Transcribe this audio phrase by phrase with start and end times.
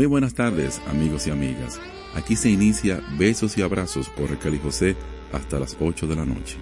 [0.00, 1.78] Muy buenas tardes, amigos y amigas.
[2.14, 4.96] Aquí se inicia Besos y Abrazos por Raquel José
[5.30, 6.56] hasta las 8 de la noche.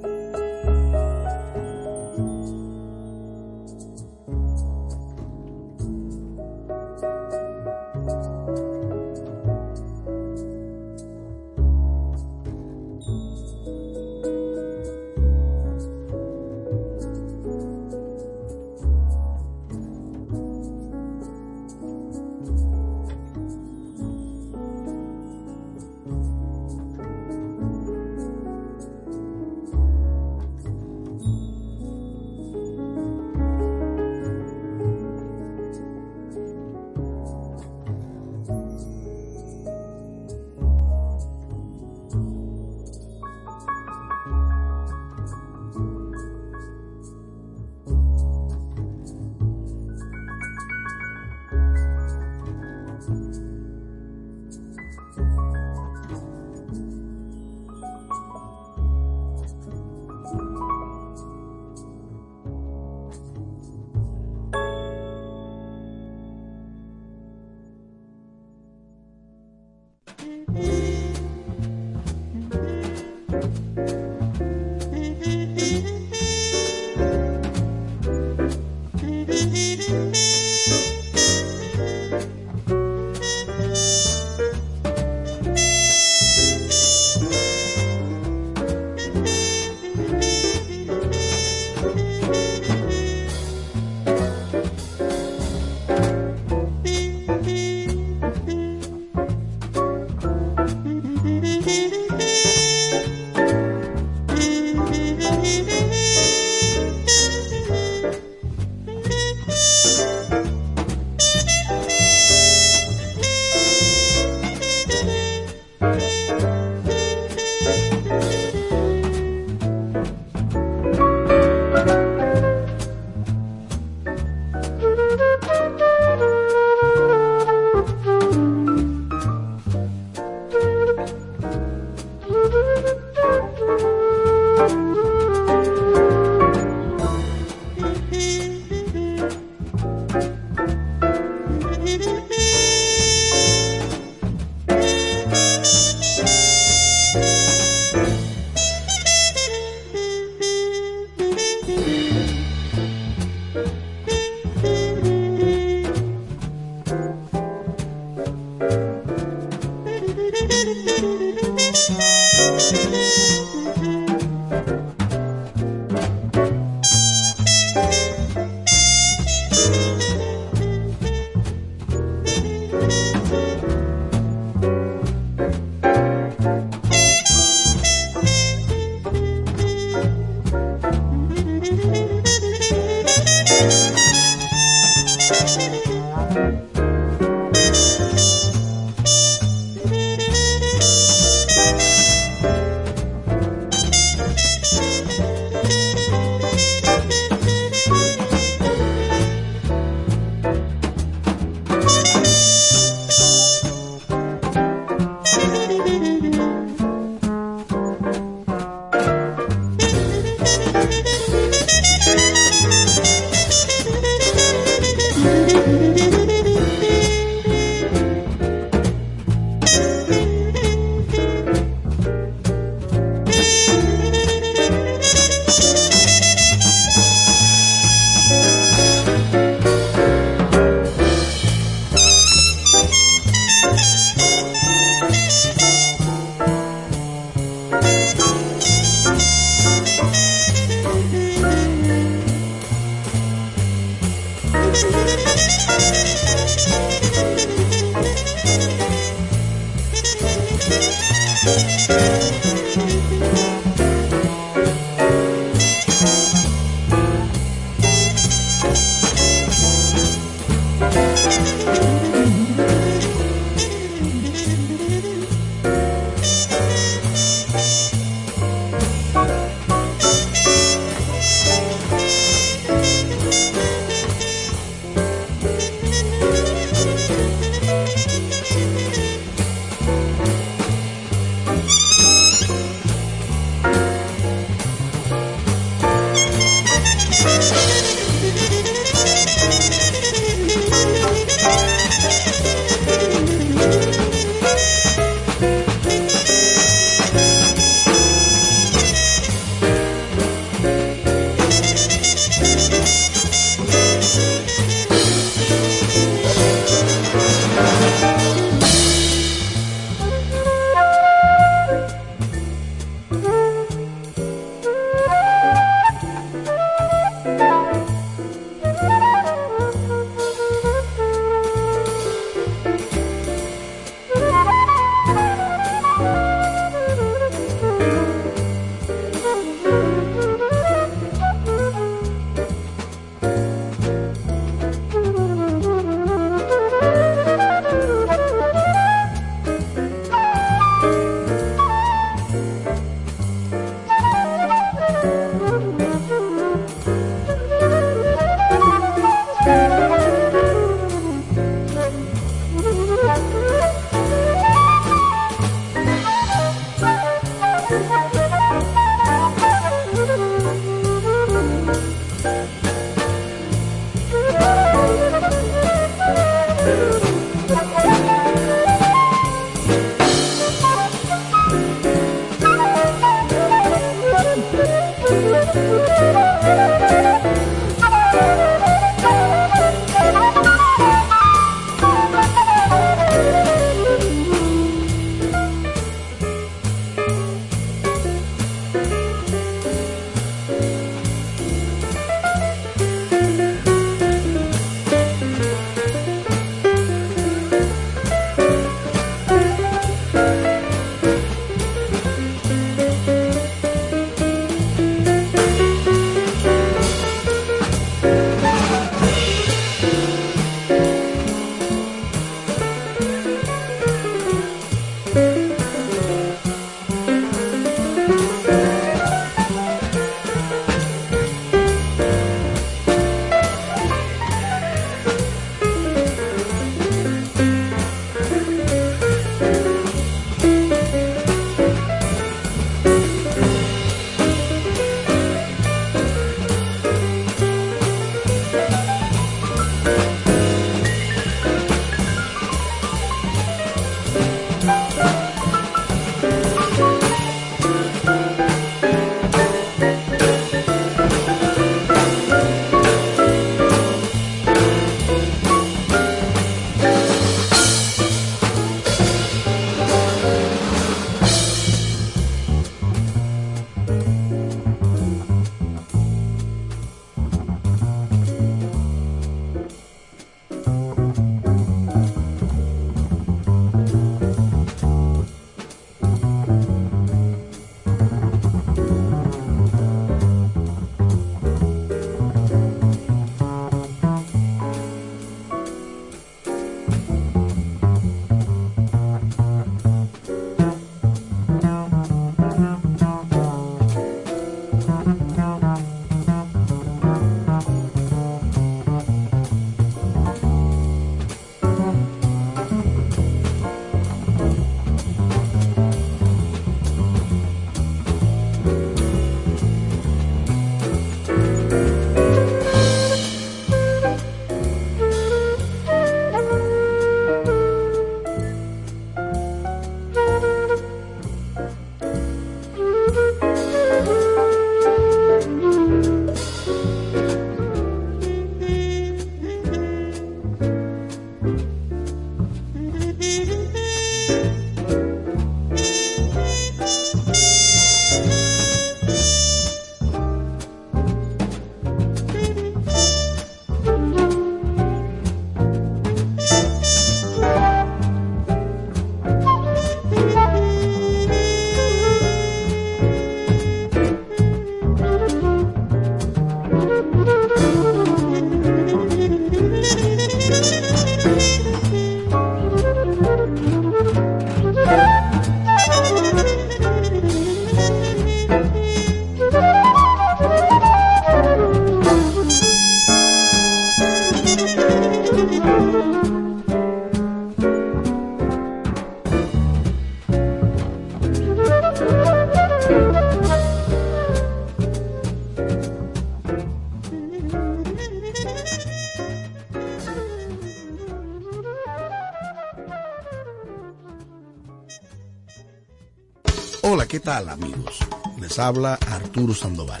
[597.28, 597.98] Tal amigos?
[598.40, 600.00] Les habla Arturo Sandoval,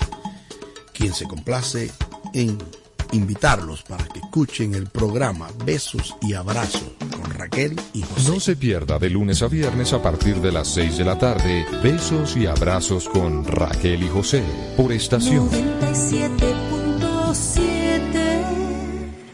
[0.94, 1.90] quien se complace
[2.32, 2.56] en
[3.12, 8.32] invitarlos para que escuchen el programa Besos y Abrazos con Raquel y José.
[8.32, 11.66] No se pierda de lunes a viernes a partir de las 6 de la tarde
[11.82, 14.42] Besos y Abrazos con Raquel y José
[14.74, 15.50] por estación.
[15.50, 18.38] 97.7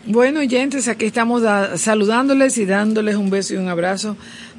[0.07, 1.43] bueno, oyentes, aquí estamos
[1.77, 4.17] saludándoles y dándoles un beso y un abrazo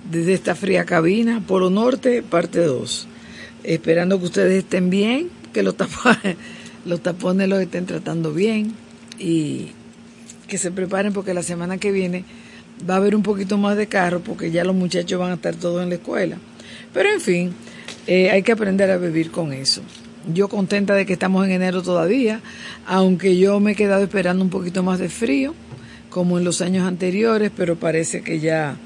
[0.10, 3.10] desde esta fría cabina, Polo Norte, parte 2.
[3.66, 6.38] Esperando que ustedes estén bien, que los tapones,
[6.86, 8.74] los tapones los estén tratando bien
[9.18, 9.72] y
[10.48, 12.26] que se preparen porque la semana que viene
[12.88, 15.56] va a haber un poquito más de carro porque ya los muchachos van a estar
[15.56, 16.38] todos en la escuela.
[16.94, 17.54] Pero en fin,
[18.08, 19.82] eh, hay que aprender a vivir con eso.
[20.34, 22.42] Yo contenta de que estamos en enero todavía,
[22.86, 25.54] aunque yo me he quedado esperando un poquito más de frío,
[26.10, 28.78] como en los años anteriores, pero parece que ya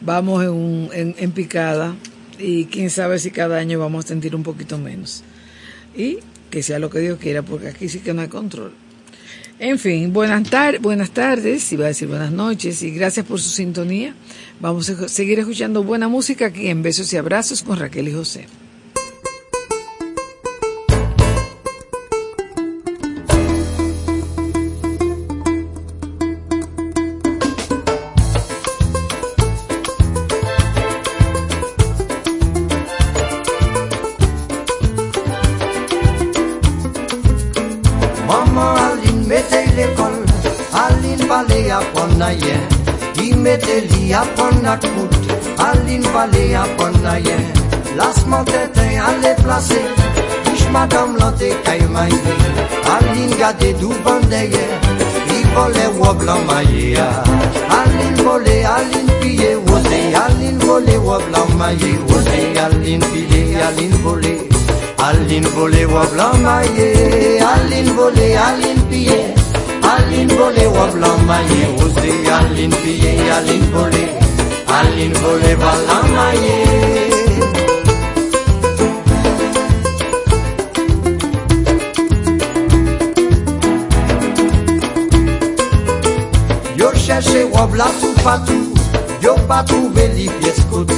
[0.00, 1.94] vamos en, en, picada
[2.38, 5.22] y quién sabe si cada año vamos a sentir un poquito menos.
[5.96, 6.18] Y
[6.50, 8.72] que sea lo que Dios quiera, porque aquí sí que no hay control.
[9.58, 13.50] En fin, buenas, tardes, buenas tardes, iba a decir buenas noches y gracias por su
[13.50, 14.14] sintonía.
[14.60, 18.46] Vamos a seguir escuchando buena música aquí en Besos y Abrazos con Raquel y José.
[65.94, 66.88] wabla maye
[67.52, 69.20] alin vole alin piye
[69.92, 74.04] alin vole wabla maye uzi alin piye alin vole
[74.78, 76.56] alin vole wabla maye.
[86.76, 88.74] Yo cherche wabla tout partout
[89.22, 90.94] Yo pas trouvé les pièces côté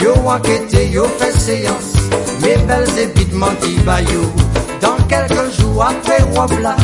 [0.00, 2.01] Yo enquêté, yo fait séance.
[2.62, 4.32] Me bel zépit manti bayou.
[4.80, 6.76] Dans quelques jours après wap la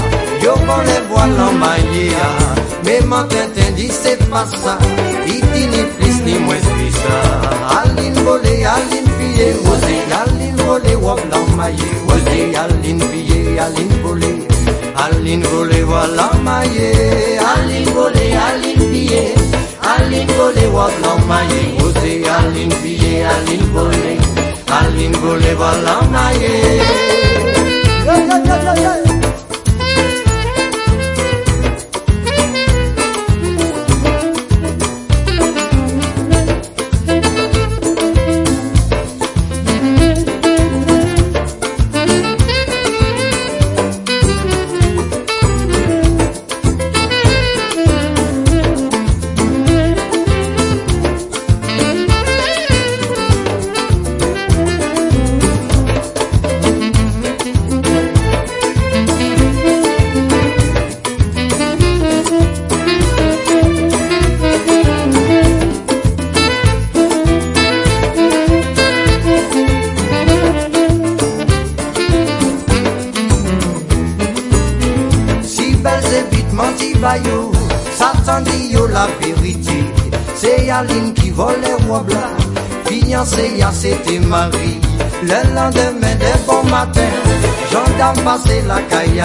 [0.43, 2.29] Yo kon le voile en maillea
[2.85, 4.79] Mais matin dit c'est pas ça.
[5.27, 11.91] Iti ni plus ni moins ça Aline volé, aline pillé Osé, aline volé, wop l'emmaillé
[12.09, 14.47] Osé, aline pillé, aline volé
[14.97, 16.93] Aline volé, voilà maillé
[17.39, 19.35] Aline volé, aline pillé
[19.83, 24.38] Aline volé, wop l'emmaillé Osé, aline pillé, aline volé
[26.11, 26.81] Maillé
[28.05, 29.08] Yo, yo, yo, yo, yo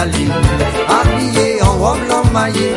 [0.04, 0.32] Aline,
[0.86, 2.74] habillée en robe blanc maillé.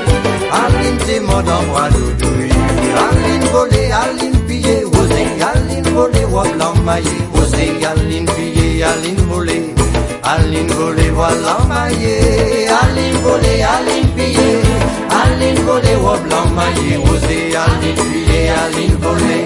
[0.50, 7.18] Aline t'es mort dans bras Aline volée, Aline pillée, osé, Aline volée, robe blanc maillé.
[7.36, 9.76] Osé, Aline pillée, Aline volée.
[10.24, 12.70] Aline volée, voilà maillé.
[12.70, 14.62] Aline volée, Aline pillée.
[15.10, 16.96] Aline volée, robe blanc maillé.
[16.96, 19.46] Osé, Aline pillée, Aline volée.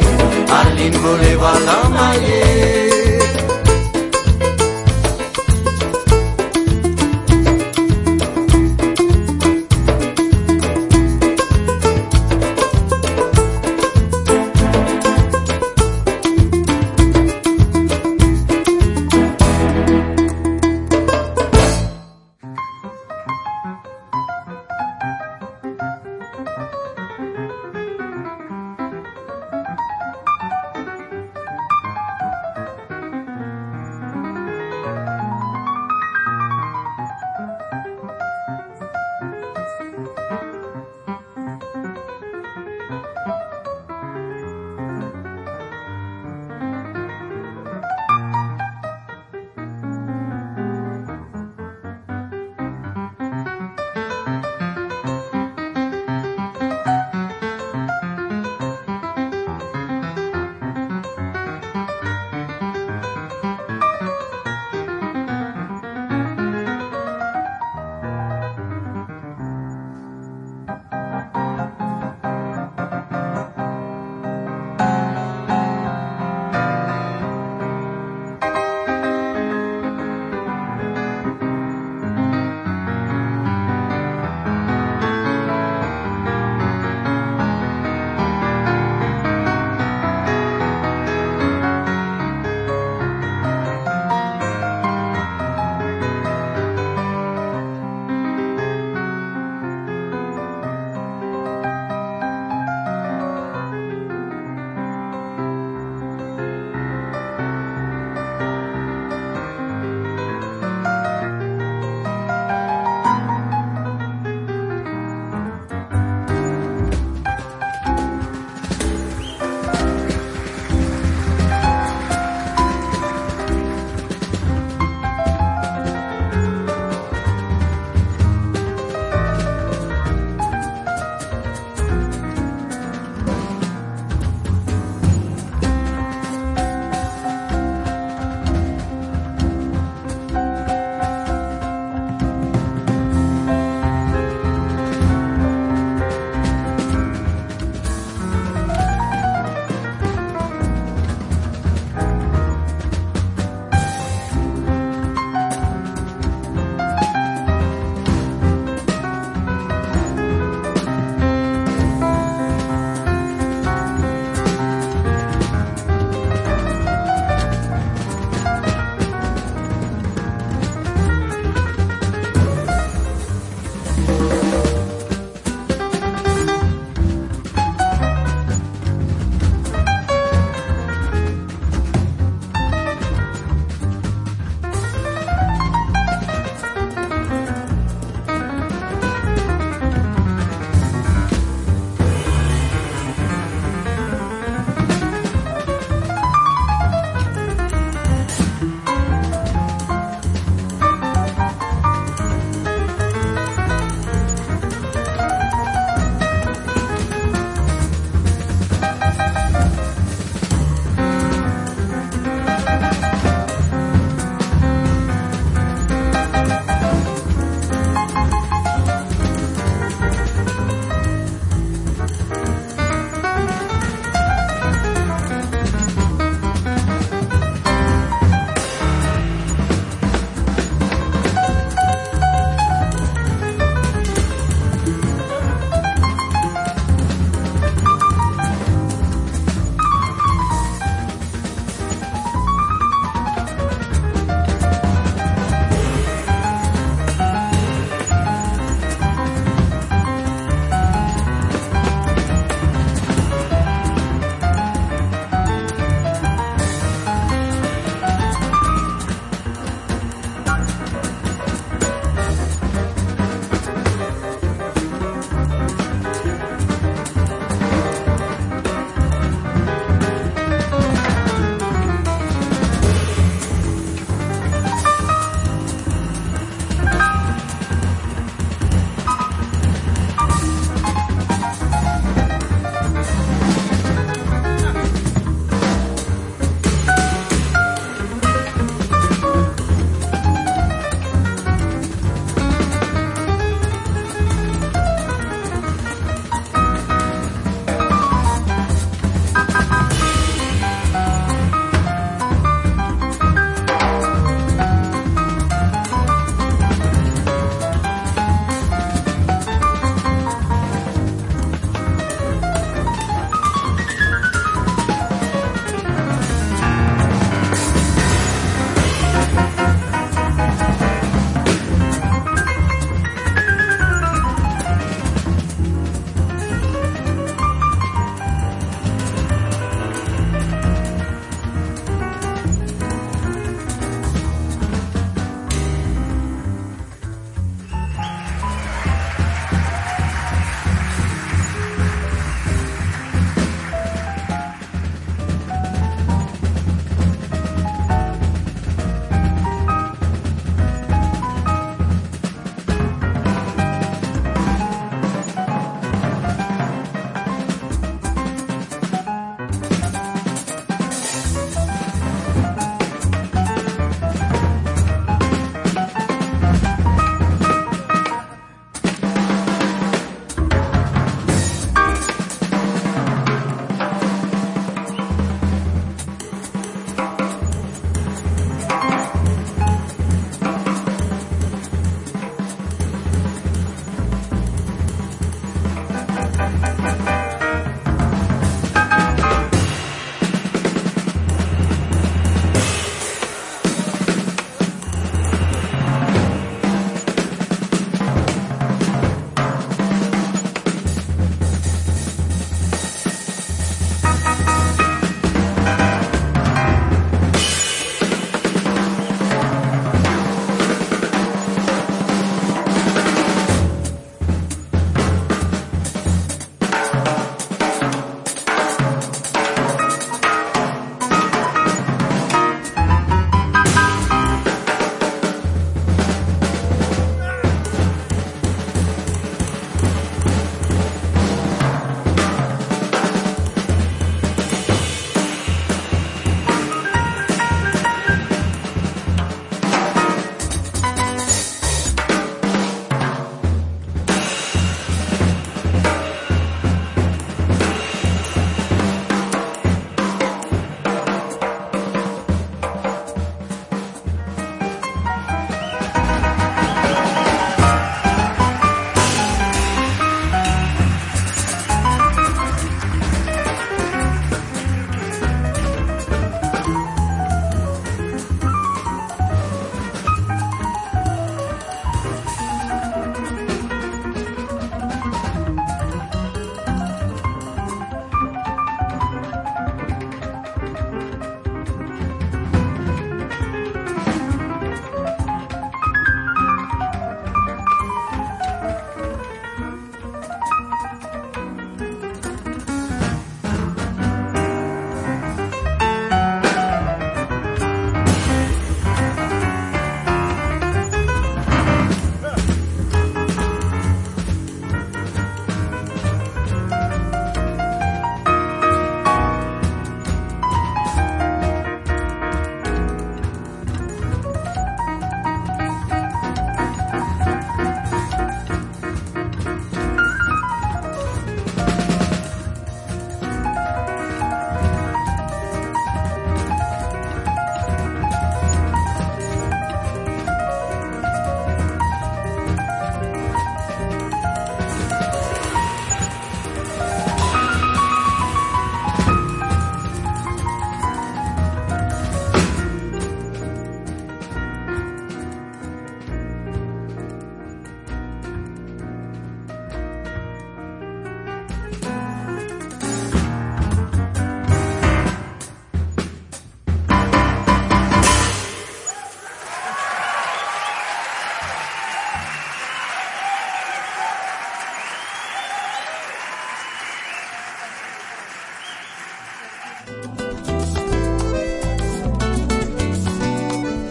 [0.61, 2.80] Aline volée, voilà maillé.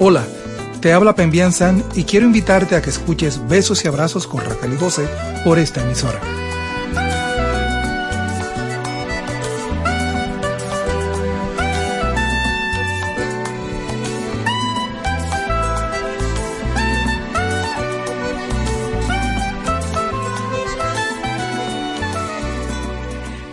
[0.03, 0.27] Hola,
[0.81, 4.73] te habla Pembian San y quiero invitarte a que escuches Besos y Abrazos con Raquel
[4.73, 5.07] y José
[5.45, 6.19] por esta emisora.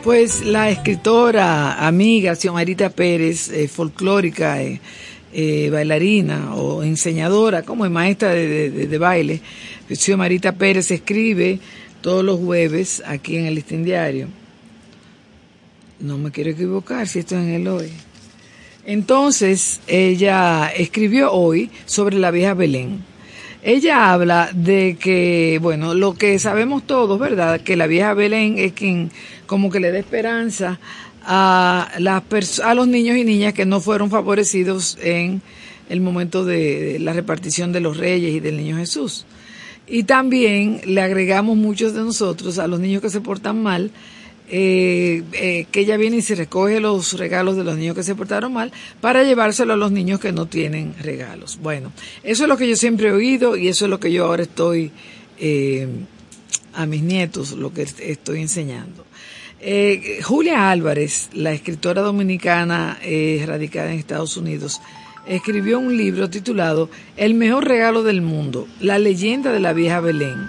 [0.01, 4.79] Pues la escritora, amiga, Xiomarita Pérez, eh, folclórica, eh,
[5.34, 9.41] eh, bailarina o enseñadora, como es maestra de, baile,
[9.89, 11.59] Xiomarita Pérez escribe
[12.01, 14.28] todos los jueves aquí en el listín diario.
[15.99, 17.91] No me quiero equivocar si esto es en el hoy.
[18.86, 23.03] Entonces, ella escribió hoy sobre la vieja Belén.
[23.63, 27.59] Ella habla de que, bueno, lo que sabemos todos, ¿verdad?
[27.59, 29.11] Que la vieja Belén es quien
[29.45, 30.80] como que le da esperanza
[31.30, 32.23] a, las
[32.61, 35.41] a los niños y niñas que no fueron favorecidos en
[35.89, 39.25] el momento de la repartición de los reyes y del niño Jesús.
[39.86, 43.91] Y también le agregamos muchos de nosotros a los niños que se portan mal,
[44.49, 48.15] eh, eh, que ella viene y se recoge los regalos de los niños que se
[48.15, 48.71] portaron mal
[49.01, 51.59] para llevárselo a los niños que no tienen regalos.
[51.61, 51.91] Bueno,
[52.23, 54.43] eso es lo que yo siempre he oído y eso es lo que yo ahora
[54.43, 54.91] estoy
[55.39, 55.88] eh,
[56.73, 59.06] a mis nietos, lo que estoy enseñando.
[60.23, 62.99] Julia Álvarez, la escritora dominicana
[63.45, 64.81] radicada en Estados Unidos,
[65.27, 70.47] escribió un libro titulado El mejor regalo del mundo, la leyenda de la vieja Belén.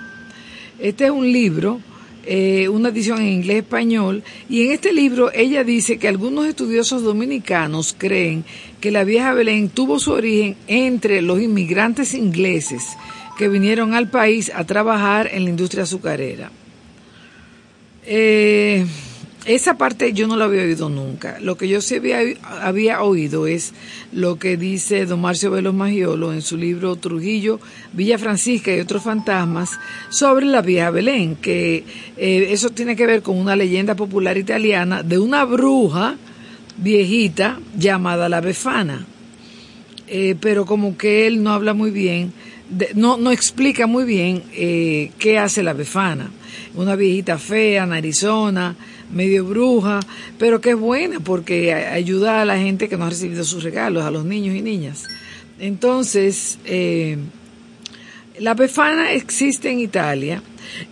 [0.78, 1.80] Este es un libro
[2.30, 7.94] eh, una edición en inglés-español, y en este libro ella dice que algunos estudiosos dominicanos
[7.96, 8.44] creen
[8.82, 12.82] que la vieja Belén tuvo su origen entre los inmigrantes ingleses
[13.38, 16.50] que vinieron al país a trabajar en la industria azucarera.
[18.10, 18.86] Eh,
[19.44, 21.38] esa parte yo no la había oído nunca.
[21.40, 22.00] Lo que yo sí
[22.60, 23.72] había, oído es
[24.12, 27.60] lo que dice don Marcio Velos Magiolo en su libro Trujillo,
[27.92, 29.78] Villa Francisca y otros fantasmas
[30.10, 31.84] sobre la vieja Belén, que
[32.16, 36.16] eh, eso tiene que ver con una leyenda popular italiana de una bruja
[36.78, 39.06] viejita llamada la Befana.
[40.08, 42.32] Eh, pero como que él no habla muy bien,
[42.94, 46.30] no, no explica muy bien eh, qué hace la Befana.
[46.74, 48.76] Una viejita fea, narizona,
[49.12, 50.00] medio bruja,
[50.38, 54.04] pero que es buena porque ayuda a la gente que no ha recibido sus regalos,
[54.04, 55.04] a los niños y niñas.
[55.58, 57.18] Entonces, eh,
[58.38, 60.42] la Befana existe en Italia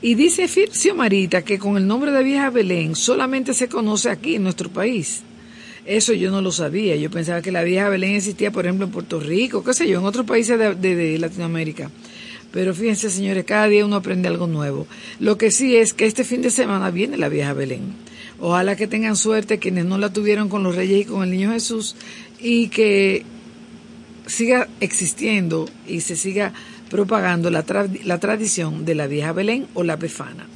[0.03, 4.37] y dice Fircio Marita que con el nombre de Vieja Belén solamente se conoce aquí
[4.37, 5.23] en nuestro país.
[5.85, 6.97] Eso yo no lo sabía.
[6.97, 10.01] Yo pensaba que la Vieja Belén existía, por ejemplo, en Puerto Rico, qué sé yo,
[10.01, 11.91] en otros países de Latinoamérica.
[12.57, 14.87] Pero fíjense, señores, cada día uno aprende algo nuevo.
[15.21, 17.93] Lo que sí es que este fin de semana viene la vieja Belén.
[18.41, 21.53] Ojalá que tengan suerte quienes no la tuvieron con los reyes y con el niño
[21.53, 21.97] Jesús
[22.41, 23.25] y que
[24.25, 26.55] siga existiendo y se siga
[26.89, 27.63] propagando la,
[28.05, 30.47] la tradición de la vieja Belén o la Befana.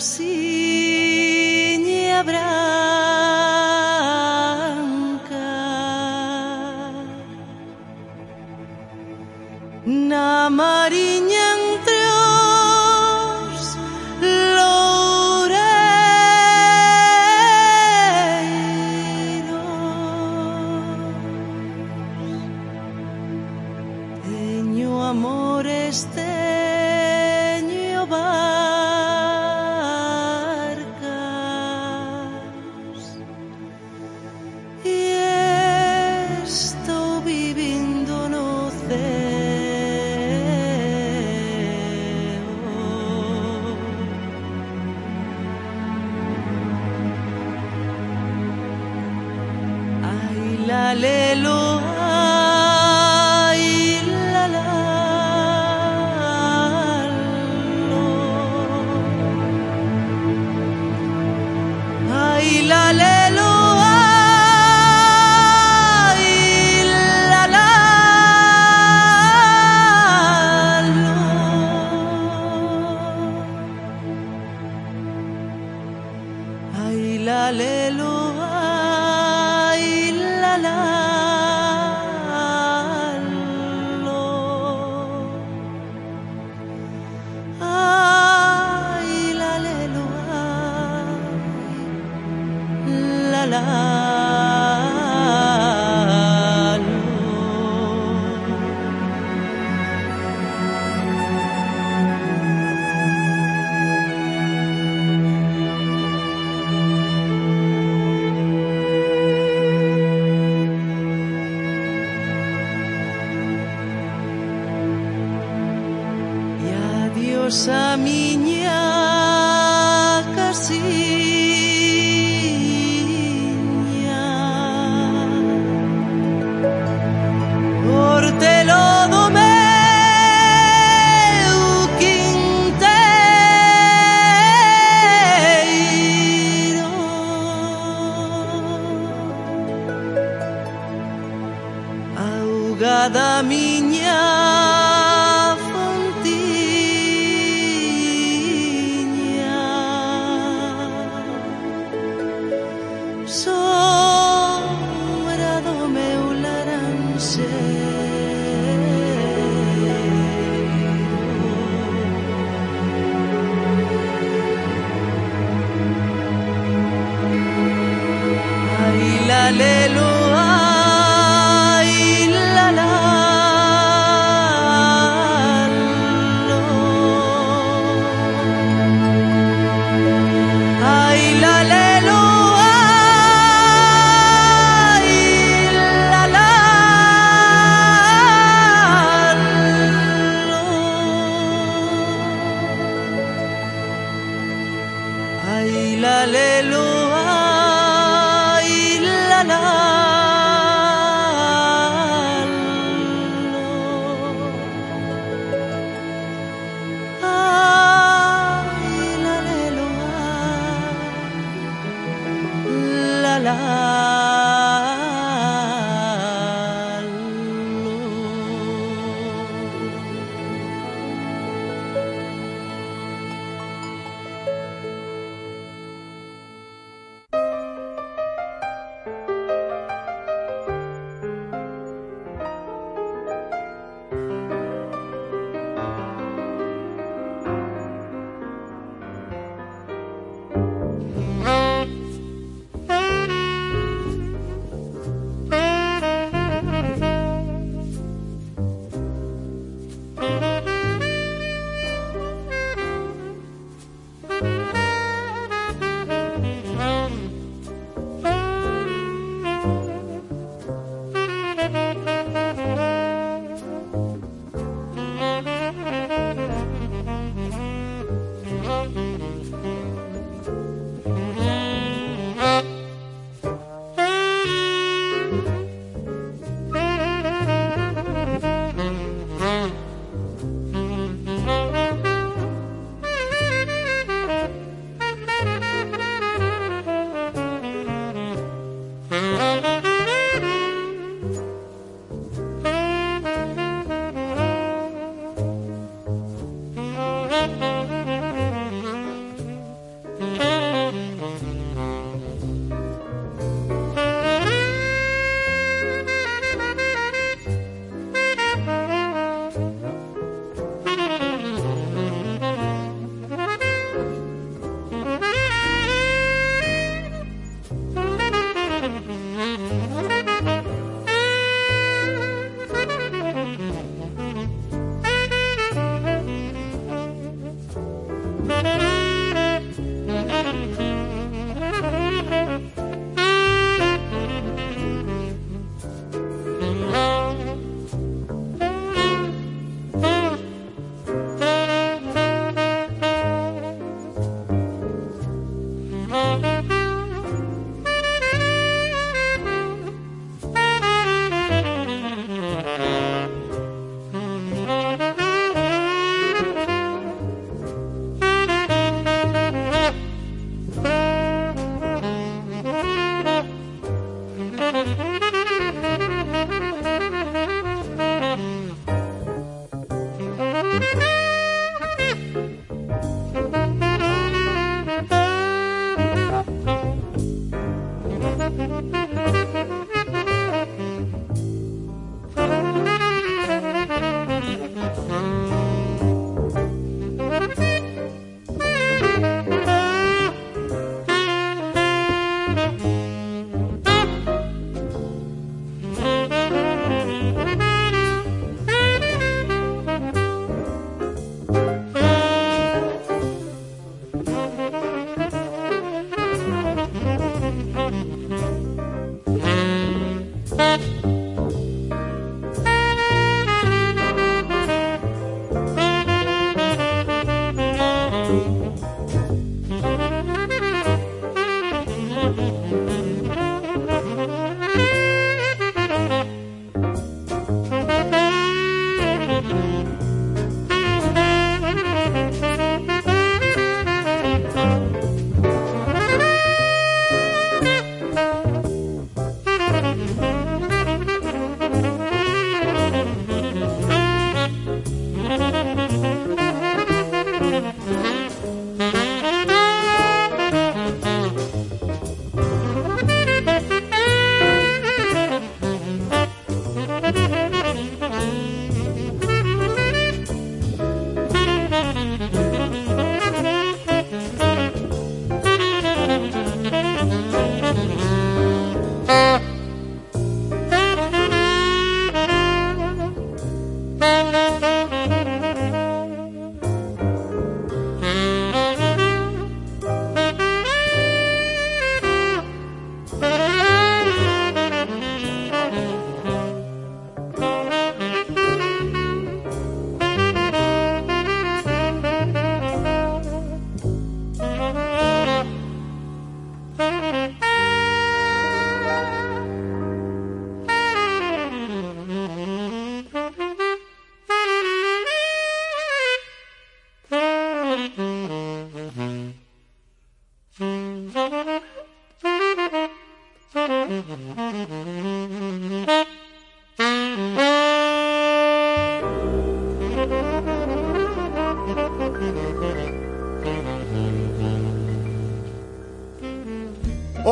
[0.00, 0.69] See.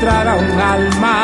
[0.00, 1.19] encontrar un alma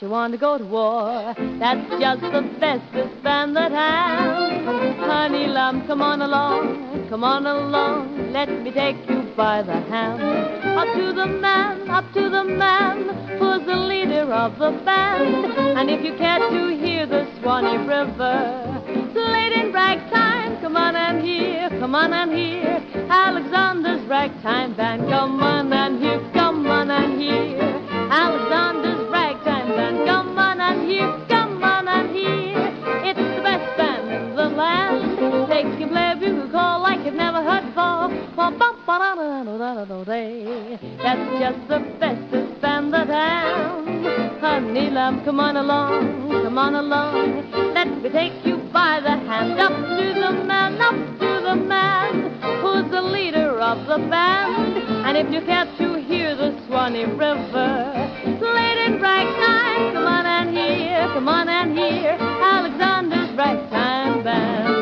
[0.00, 1.34] you want to go to war.
[1.58, 4.64] That's just the bestest band that has.
[4.98, 10.20] Honey lamb, come on along, come on along, let me take you by the hand.
[10.78, 13.04] Up to the man, up to the man
[13.38, 15.46] who's the leader of the band.
[15.78, 18.82] And if you care to hear the Swanee River,
[19.12, 25.08] played in ragtime, come on and hear, come on and hear Alexander's ragtime band.
[25.08, 27.60] Come on and hear, come on and hear
[28.10, 28.83] Alexander's
[35.54, 38.10] They can play a bugle call like you've never heard before.
[40.98, 44.40] That's just the bestest band that has.
[44.40, 47.72] Honey lamb, come on along, come on along.
[47.72, 52.34] Let me take you by the hand up to the man, up to the man
[52.60, 54.76] who's the leader of the band.
[55.06, 58.10] And if you care to hear the Swanee River
[58.42, 64.73] played in ragtime, come on and hear, come on and hear Alexander's ragtime band.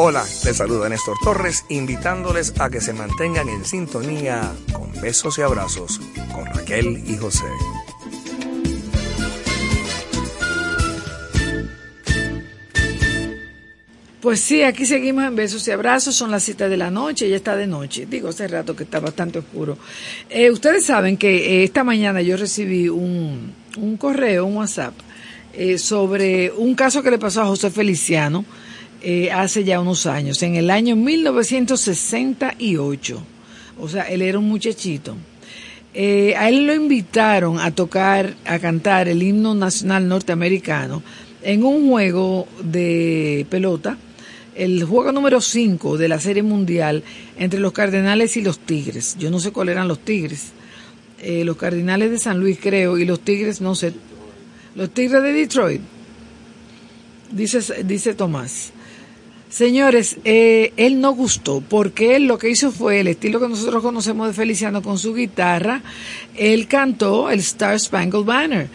[0.00, 5.42] Hola, les saluda Néstor Torres, invitándoles a que se mantengan en sintonía con besos y
[5.42, 6.00] abrazos
[6.32, 7.46] con Raquel y José.
[14.20, 17.34] Pues sí, aquí seguimos en besos y abrazos, son las siete de la noche, ya
[17.34, 19.78] está de noche, digo hace rato que está bastante oscuro.
[20.30, 24.94] Eh, ustedes saben que eh, esta mañana yo recibí un, un correo, un WhatsApp,
[25.54, 28.44] eh, sobre un caso que le pasó a José Feliciano
[29.02, 33.22] eh, hace ya unos años, en el año 1968.
[33.80, 35.14] O sea, él era un muchachito.
[35.94, 41.02] Eh, a él lo invitaron a tocar, a cantar el himno nacional norteamericano
[41.42, 43.96] en un juego de pelota,
[44.54, 47.02] el juego número 5 de la Serie Mundial
[47.38, 49.16] entre los Cardenales y los Tigres.
[49.18, 50.52] Yo no sé cuáles eran los Tigres.
[51.20, 53.92] Eh, los Cardinales de San Luis, creo, y los Tigres, no sé.
[54.74, 55.80] Los Tigres de Detroit.
[57.32, 58.72] Dice Tomás.
[59.48, 63.82] Señores, eh, él no gustó porque él lo que hizo fue el estilo que nosotros
[63.82, 65.82] conocemos de Feliciano con su guitarra.
[66.36, 68.68] Él cantó el Star Spangled Banner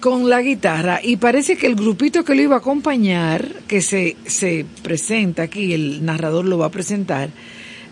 [0.00, 4.16] con la guitarra y parece que el grupito que lo iba a acompañar, que se,
[4.26, 7.30] se presenta aquí, el narrador lo va a presentar,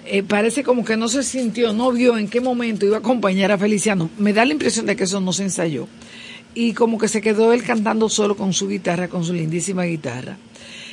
[0.04, 3.52] eh, parece como que no se sintió, no vio en qué momento iba a acompañar
[3.52, 4.10] a Feliciano.
[4.18, 5.86] Me da la impresión de que eso no se ensayó.
[6.52, 10.36] Y como que se quedó él cantando solo con su guitarra, con su lindísima guitarra.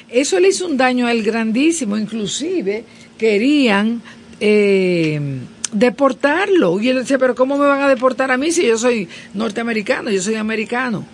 [0.10, 2.86] Eso le hizo un daño a él grandísimo, inclusive
[3.18, 4.01] querían
[4.39, 5.20] eh,
[5.72, 6.80] deportarlo.
[6.80, 10.10] Y él decía, pero ¿cómo me van a deportar a mí si yo soy norteamericano,
[10.10, 11.05] yo soy americano?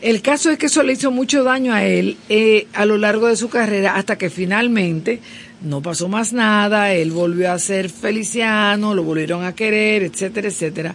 [0.00, 3.26] El caso es que eso le hizo mucho daño a él eh, a lo largo
[3.26, 5.20] de su carrera hasta que finalmente
[5.60, 10.94] no pasó más nada, él volvió a ser feliciano, lo volvieron a querer, etcétera, etcétera.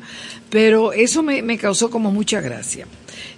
[0.50, 2.88] Pero eso me, me causó como mucha gracia.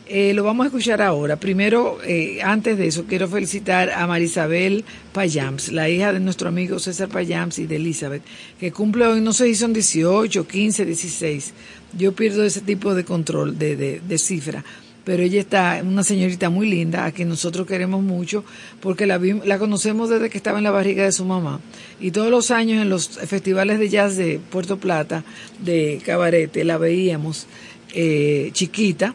[0.07, 1.37] Eh, lo vamos a escuchar ahora.
[1.37, 6.77] Primero, eh, antes de eso, quiero felicitar a Marisabel Payams, la hija de nuestro amigo
[6.77, 8.21] César Payams y de Elizabeth,
[8.59, 11.53] que cumple hoy, no sé si son 18, 15, 16.
[11.97, 14.63] Yo pierdo ese tipo de control, de, de, de cifra
[15.05, 18.43] pero ella está una señorita muy linda a quien nosotros queremos mucho
[18.81, 21.61] porque la, la conocemos desde que estaba en la barriga de su mamá
[22.01, 25.23] y todos los años en los festivales de jazz de Puerto Plata
[25.59, 27.45] de Cabarete la veíamos
[27.93, 29.13] eh, chiquita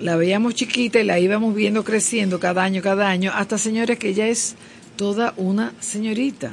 [0.00, 4.08] la veíamos chiquita y la íbamos viendo creciendo cada año cada año hasta señores que
[4.08, 4.56] ella es
[4.96, 6.52] toda una señorita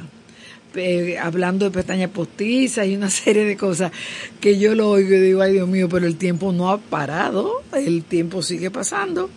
[0.74, 3.92] eh, hablando de pestañas postizas y una serie de cosas
[4.40, 7.62] que yo lo oigo y digo, ay Dios mío, pero el tiempo no ha parado,
[7.72, 9.30] el tiempo sigue pasando.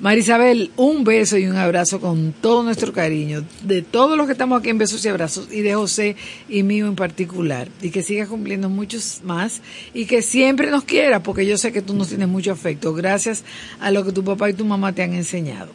[0.00, 4.60] Marisabel, un beso y un abrazo con todo nuestro cariño, de todos los que estamos
[4.60, 6.16] aquí en besos y abrazos, y de José
[6.48, 9.60] y mío en particular, y que sigas cumpliendo muchos más,
[9.94, 13.44] y que siempre nos quiera, porque yo sé que tú nos tienes mucho afecto, gracias
[13.80, 15.72] a lo que tu papá y tu mamá te han enseñado.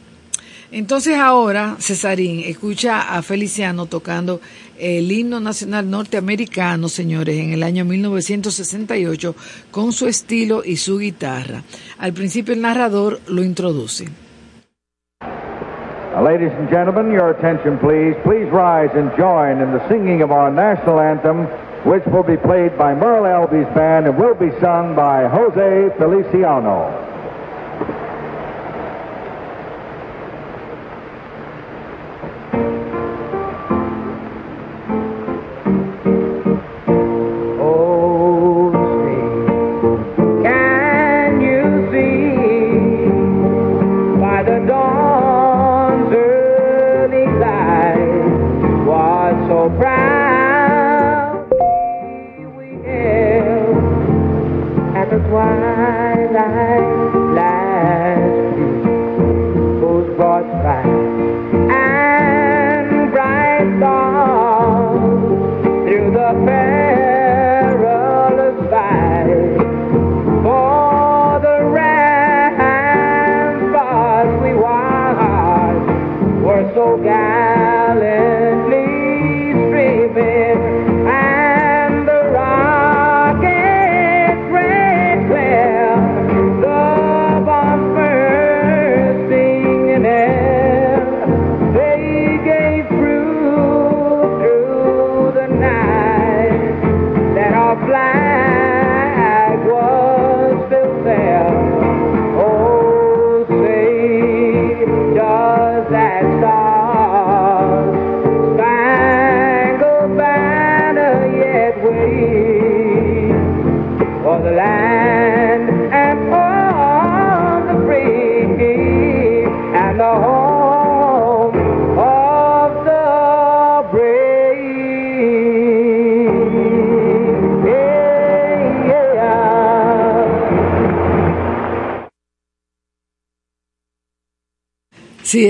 [0.74, 4.42] Entonces ahora, Cesarín, escucha a Feliciano tocando
[4.80, 9.36] el himno nacional norteamericano, señores, en el año 1968,
[9.72, 11.64] con su estilo y su guitarra.
[12.00, 14.08] Al principio el narrador lo introduce.
[16.16, 18.16] Uh, ladies and gentlemen, your attention please.
[18.24, 21.48] Please rise and join in the singing of our national anthem,
[21.86, 27.13] which will be played by Merle Alby's band and will be sung by Jose Feliciano.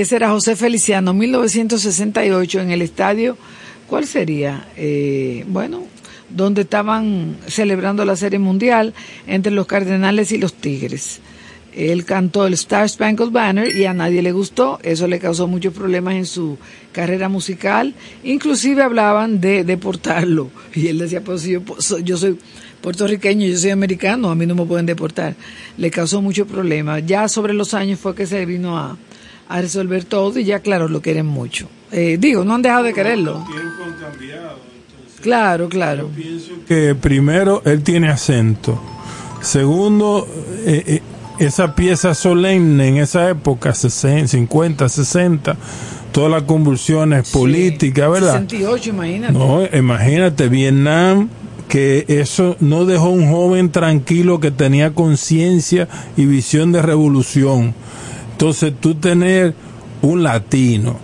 [0.00, 3.38] Ese era José Feliciano, 1968, en el estadio,
[3.86, 4.66] ¿cuál sería?
[4.76, 5.84] Eh, bueno,
[6.30, 8.92] donde estaban celebrando la Serie Mundial
[9.28, 11.20] entre los Cardenales y los Tigres.
[11.76, 15.72] Él cantó el Star Spangled Banner y a nadie le gustó, eso le causó muchos
[15.72, 16.58] problemas en su
[16.90, 21.62] carrera musical, inclusive hablaban de deportarlo y él decía, pues yo,
[22.02, 22.36] yo soy
[22.80, 25.36] puertorriqueño, yo soy americano, a mí no me pueden deportar.
[25.78, 27.06] Le causó muchos problemas.
[27.06, 28.98] Ya sobre los años fue que se vino a,
[29.48, 31.68] a resolver todo y ya claro, lo quieren mucho.
[31.92, 33.44] Eh, digo, no han dejado de quererlo.
[35.20, 36.10] Claro, claro.
[36.10, 38.80] Yo pienso que primero él tiene acento.
[39.40, 40.26] Segundo,
[40.66, 41.02] eh, eh,
[41.38, 45.56] esa pieza solemne en esa época, 60, 50, 60,
[46.12, 48.32] todas las convulsiones políticas, ¿verdad?
[48.34, 49.32] 68, imagínate.
[49.32, 51.28] No, imagínate, Vietnam,
[51.68, 57.74] que eso no dejó un joven tranquilo que tenía conciencia y visión de revolución.
[58.34, 59.54] Entonces tú tener
[60.02, 60.96] un latino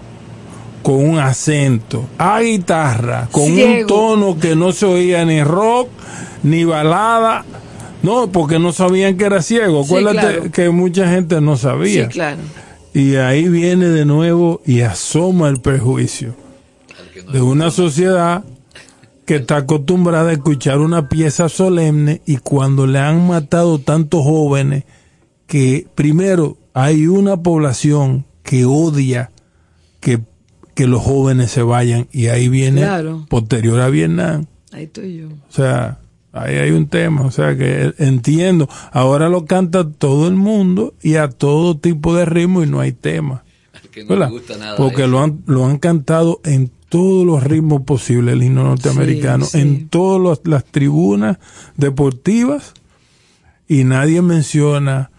[0.83, 5.89] con un acento, a guitarra, con un tono que no se oía ni rock
[6.43, 7.45] ni balada,
[8.03, 9.85] no, porque no sabían que era ciego.
[9.85, 10.51] Sí, Acuérdate claro.
[10.51, 12.07] que mucha gente no sabía.
[12.07, 12.39] Sí, claro.
[12.93, 16.35] Y ahí viene de nuevo y asoma el prejuicio
[17.33, 18.43] de una sociedad
[19.25, 24.83] que está acostumbrada a escuchar una pieza solemne y cuando le han matado tantos jóvenes
[25.47, 29.31] que primero hay una población que odia
[30.01, 30.21] que,
[30.75, 33.27] que los jóvenes se vayan y ahí viene Claro.
[33.29, 34.47] posterior a Vietnam.
[34.73, 35.29] Ahí estoy yo.
[35.29, 35.99] O sea,
[36.33, 38.69] ahí hay un tema, o sea que entiendo.
[38.93, 42.93] Ahora lo canta todo el mundo y a todo tipo de ritmo y no hay
[42.93, 43.43] tema.
[43.91, 44.31] que no le ¿verdad?
[44.31, 48.65] gusta nada Porque lo han, lo han cantado en todos los ritmos posibles, el himno
[48.65, 49.59] norteamericano, Sí, sí.
[49.61, 51.39] en todas las tribunas
[51.77, 52.75] deportivas
[53.69, 55.11] y nadie menciona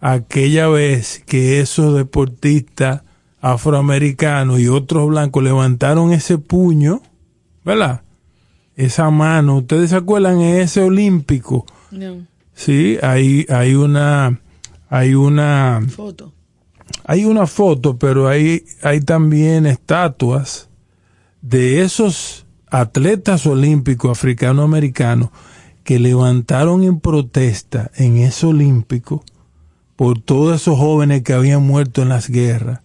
[0.00, 3.02] aquella vez que esos deportistas
[3.40, 7.00] afroamericanos y otros blancos levantaron ese puño,
[7.64, 8.02] ¿verdad?
[8.74, 11.64] Esa mano, ¿ustedes se acuerdan en ese olímpico?
[11.90, 12.26] No.
[12.54, 14.40] Sí, hay, hay una,
[14.88, 16.32] hay una, Foto.
[17.04, 20.68] hay una foto, pero hay, hay también estatuas
[21.40, 25.30] de esos atletas olímpicos africano-americanos
[25.84, 29.24] que levantaron en protesta en ese olímpico
[29.96, 32.80] por todos esos jóvenes que habían muerto en las guerras.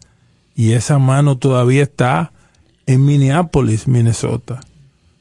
[0.56, 2.32] Y esa mano todavía está
[2.86, 4.62] en Minneapolis, Minnesota,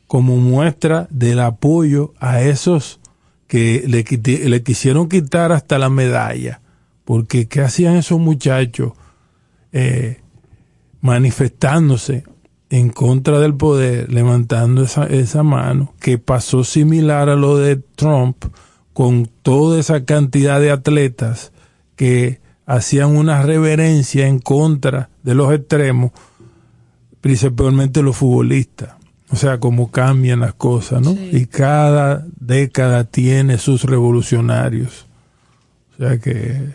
[0.06, 3.00] como muestra del apoyo a esos
[3.48, 4.04] que le,
[4.62, 6.60] quisieron quitar hasta la medalla.
[7.04, 8.92] Porque ¿qué hacían esos muchachos
[9.72, 10.20] eh,
[11.00, 12.24] manifestándose
[12.70, 18.44] en contra del poder, levantando esa, esa mano, que pasó similar a lo de Trump,
[18.92, 21.52] con toda esa cantidad de atletas
[22.00, 26.12] que hacían una reverencia en contra de los extremos,
[27.20, 28.94] principalmente los futbolistas.
[29.28, 31.12] O sea, cómo cambian las cosas, ¿no?
[31.12, 35.04] Y cada década tiene sus revolucionarios.
[35.92, 36.70] O sea que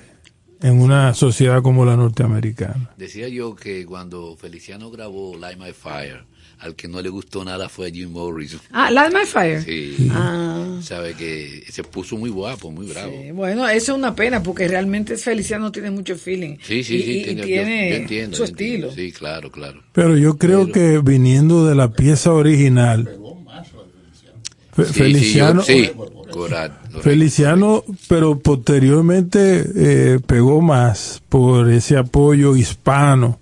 [0.62, 2.92] en una sociedad como la norteamericana.
[2.96, 6.24] Decía yo que cuando Feliciano grabó Light My Fire,
[6.60, 8.60] al que no le gustó nada fue a Jim Morrison.
[8.72, 9.62] Ah, Light My Fire.
[9.64, 10.10] Sí.
[10.12, 10.80] Ah.
[10.82, 13.14] Sabe que se puso muy guapo, muy bravo.
[13.34, 16.58] Bueno, eso es una pena porque realmente Feliciano tiene mucho feeling.
[16.62, 17.12] Sí, sí, y, sí.
[17.12, 18.92] y- y tiene, yo- tiene yo entiendo, su estilo.
[18.92, 19.82] Sí, claro, claro.
[19.94, 23.10] Pero yo creo que viniendo de la pieza original,
[24.92, 27.00] Feliciano, Sí, yo- sí, correcto.
[27.02, 33.40] Feliciano, pero posteriormente eh, pegó más por ese apoyo hispano,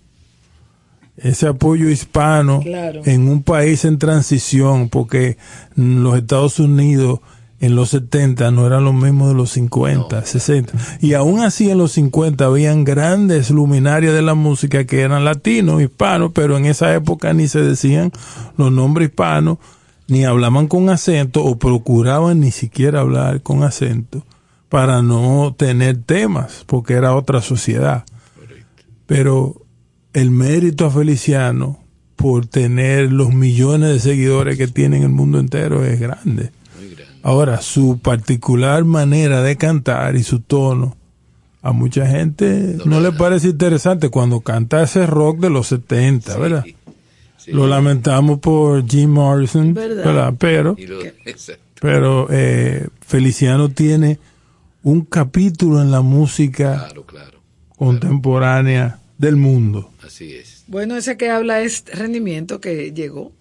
[1.23, 3.01] ese apoyo hispano Claro.
[3.05, 5.37] en un país en transición, porque
[5.75, 7.19] los Estados Unidos
[7.59, 10.73] en los 70 no eran los mismos de los 50, 60.
[10.99, 15.81] Y aún así en los 50 habían grandes luminarias de la música que eran latinos,
[15.81, 18.11] hispanos, pero en esa época ni se decían
[18.57, 19.59] los nombres hispanos,
[20.09, 24.25] ni hablaban con acento o procuraban ni siquiera hablar con acento
[24.67, 28.03] para no tener temas, porque era otra sociedad.
[29.05, 29.62] Pero
[30.13, 31.79] el mérito a Feliciano
[32.15, 36.51] por tener los millones de seguidores que tiene en el mundo entero es grande.
[37.23, 40.95] Ahora, su particular manera de cantar y su tono,
[41.61, 46.65] a mucha gente no, le parece interesante cuando canta ese rock de los 70, ¿verdad?
[47.47, 50.03] Lo lamentamos por Jim Morrison, ¿Verdad?
[50.05, 50.33] ¿verdad?
[50.37, 50.99] Pero, lo-
[51.81, 54.19] pero eh, Feliciano tiene
[54.83, 56.87] un capítulo en la música
[57.77, 59.91] contemporánea del mundo.
[60.05, 60.63] Así es.
[60.67, 63.31] Bueno, ese que habla es rendimiento que llegó.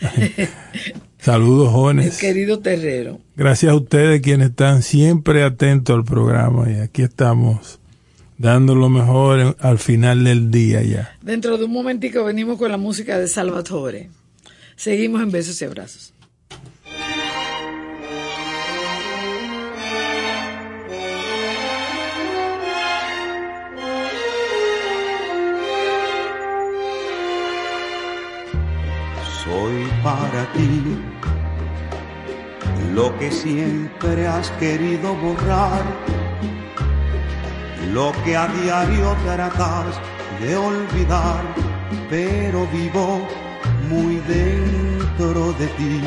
[1.18, 2.18] Saludos El jóvenes.
[2.18, 3.20] querido Terrero.
[3.36, 7.78] Gracias a ustedes quienes están siempre atentos al programa y aquí estamos
[8.38, 11.16] dando lo mejor al final del día ya.
[11.22, 14.10] Dentro de un momentico venimos con la música de Salvatore.
[14.74, 16.11] Seguimos en besos y abrazos.
[32.94, 35.82] Lo que siempre has querido borrar,
[37.92, 40.00] lo que a diario tratas
[40.40, 41.42] de olvidar,
[42.10, 43.26] pero vivo
[43.88, 46.00] muy dentro de ti.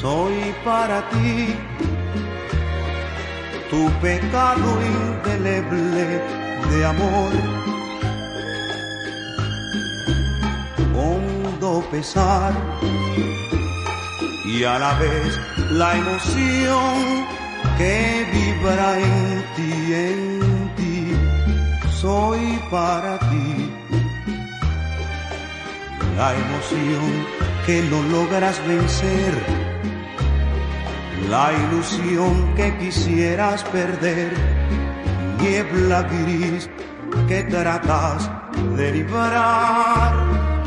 [0.00, 1.54] soy para ti
[3.70, 6.22] tu pecado indeleble
[6.70, 7.69] de amor.
[11.02, 12.52] Hondo pesar
[14.44, 15.40] y a la vez
[15.70, 17.26] la emoción
[17.78, 21.12] que vibra en ti, en ti,
[21.90, 23.72] soy para ti.
[26.18, 27.26] La emoción
[27.64, 29.34] que no logras vencer,
[31.30, 34.34] la ilusión que quisieras perder,
[35.40, 36.68] niebla gris
[37.26, 38.30] que tratas
[38.76, 40.59] de librar.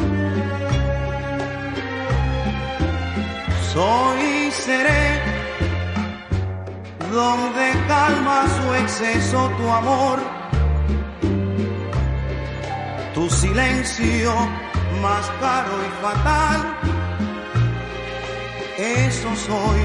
[3.74, 5.20] Soy y seré
[7.12, 10.20] donde calma su exceso tu amor,
[13.16, 14.32] tu silencio
[15.02, 16.60] más caro y fatal.
[18.78, 19.82] Eso soy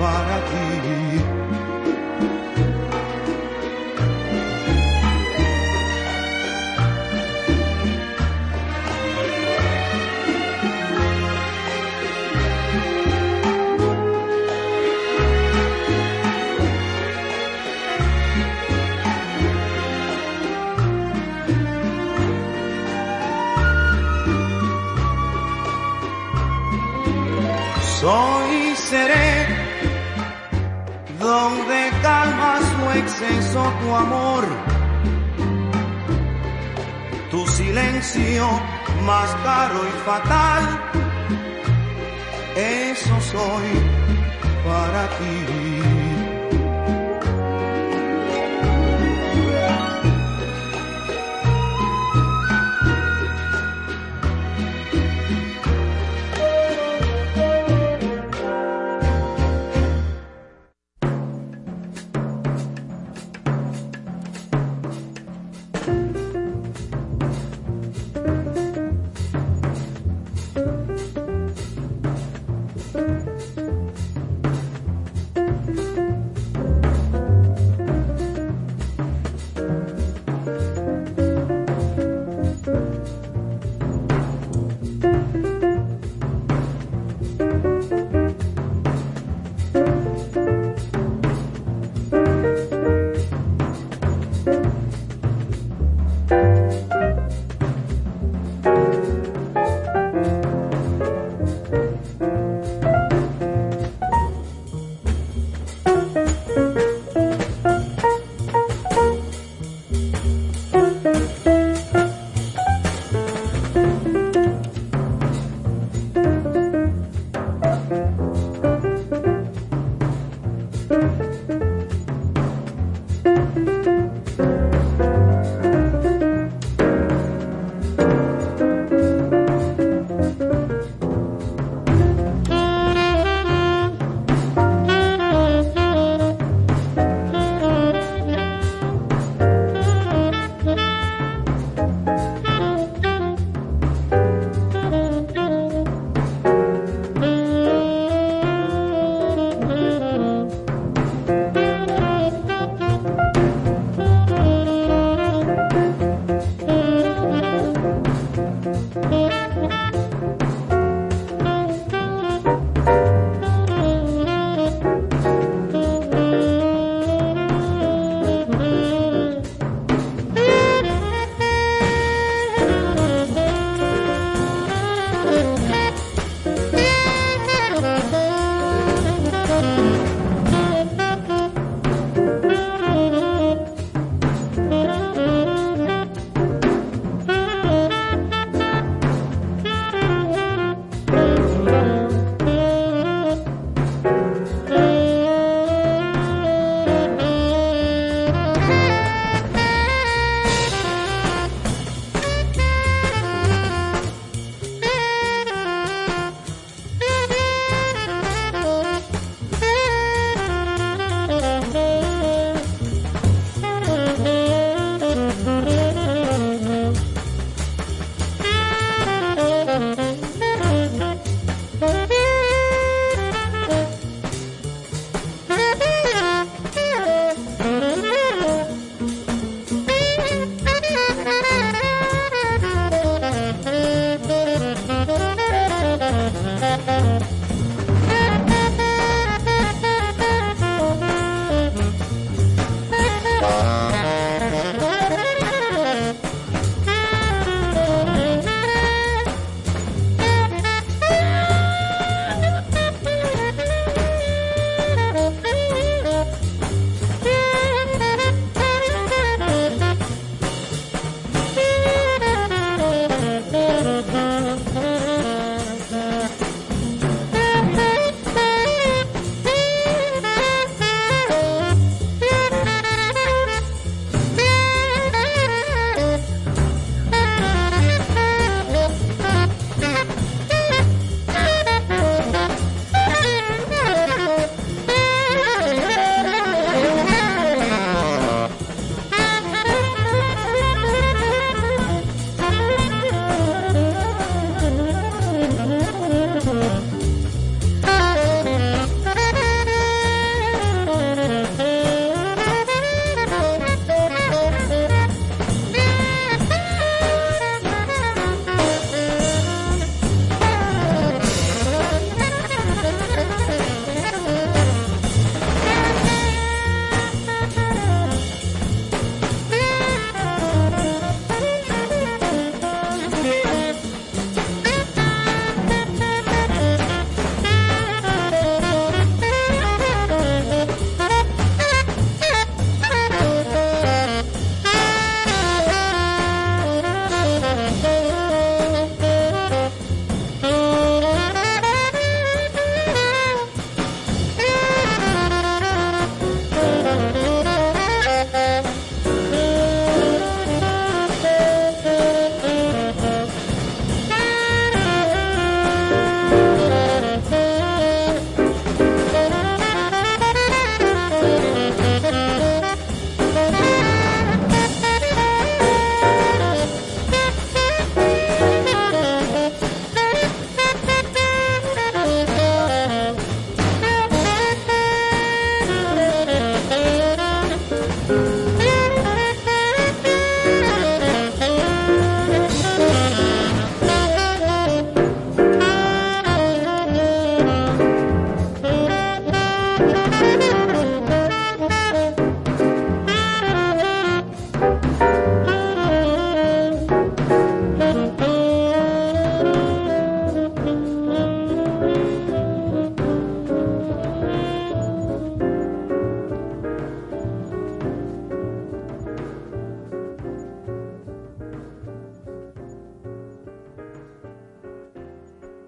[0.00, 1.33] para ti.
[28.04, 29.46] Soy seré
[31.18, 34.44] donde calma su exceso tu amor,
[37.30, 38.46] tu silencio
[39.06, 40.62] más caro y fatal,
[42.56, 43.68] eso soy
[44.66, 45.53] para ti.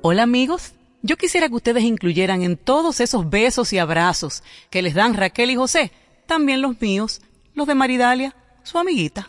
[0.09, 0.71] Hola amigos,
[1.03, 5.51] yo quisiera que ustedes incluyeran en todos esos besos y abrazos que les dan Raquel
[5.51, 5.91] y José,
[6.29, 7.23] también los míos,
[7.57, 9.29] los de Maridalia, su amiguita.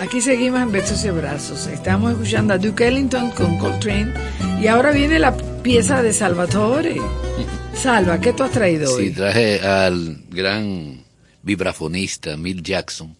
[0.00, 1.66] Aquí seguimos en Besos y Abrazos.
[1.66, 4.14] Estamos escuchando a Duke Ellington con Coltrane
[4.58, 6.96] y ahora viene la pieza de Salvatore.
[7.74, 9.08] Salva, ¿qué tú has traído hoy?
[9.08, 11.04] Sí, traje al gran
[11.42, 13.14] vibrafonista Mill Jackson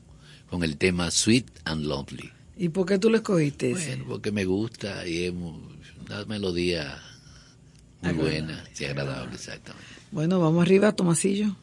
[0.49, 2.33] con el tema Sweet and Lovely.
[2.57, 3.73] ¿Y por qué tú lo escogiste?
[3.73, 5.72] Bueno, porque me gusta y es mu-
[6.13, 6.99] una melodía
[8.03, 9.87] muy buena y agradable, exactamente.
[10.11, 11.57] Bueno, vamos arriba, Tomasillo.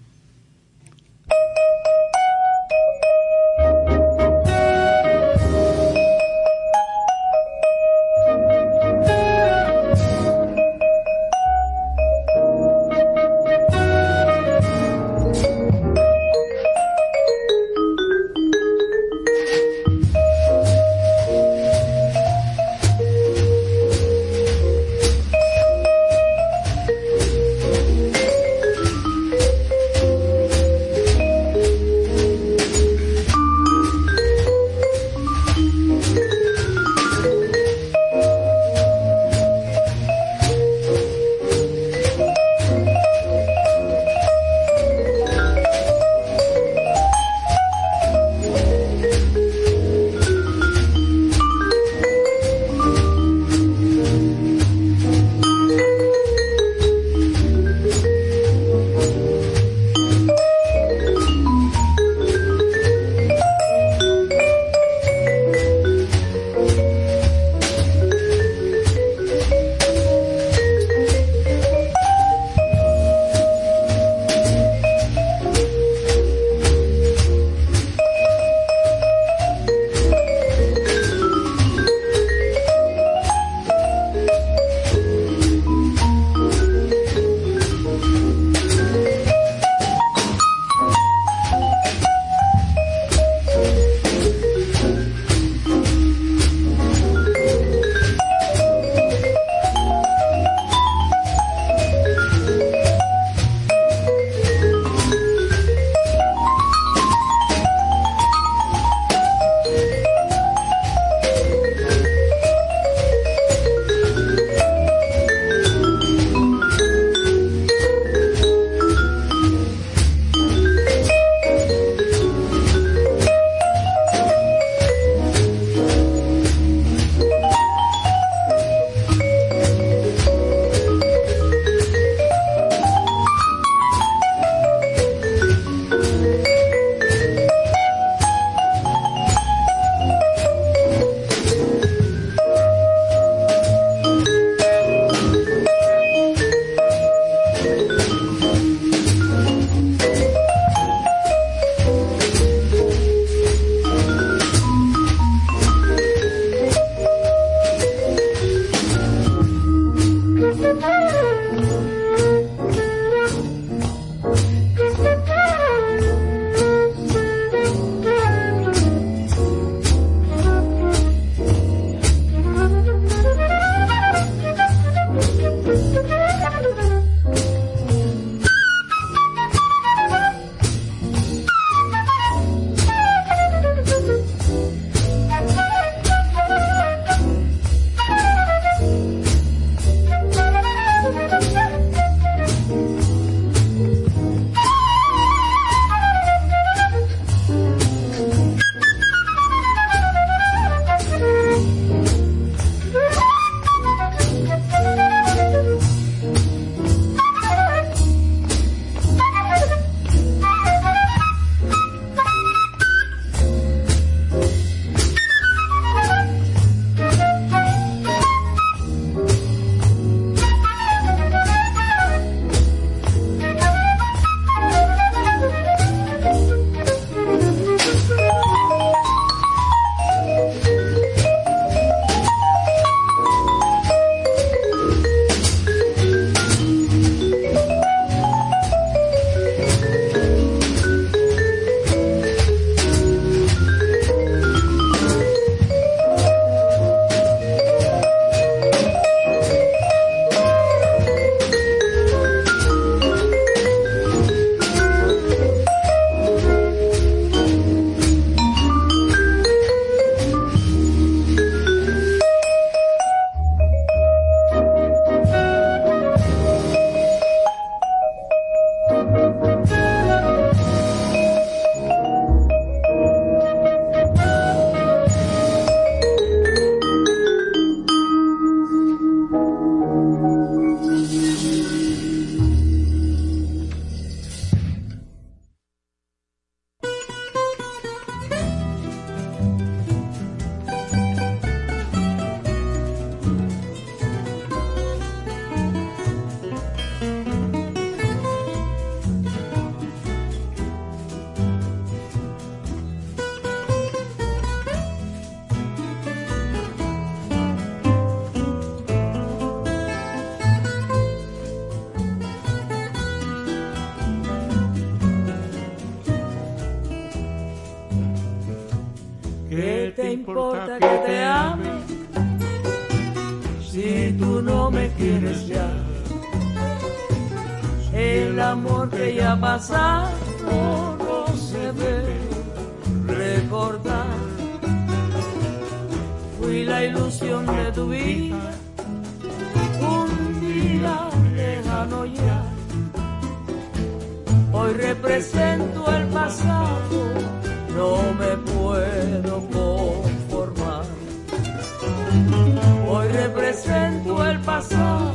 [353.11, 355.13] Represento el pasado,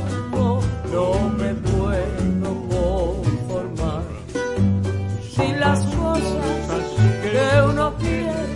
[0.91, 4.03] no me puedo conformar.
[5.33, 6.83] Si las cosas
[7.23, 8.55] que uno quiere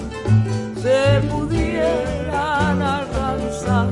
[0.82, 3.90] se pudieran alcanzar,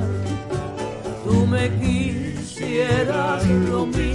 [1.24, 4.07] tú me quisieras lo mismo.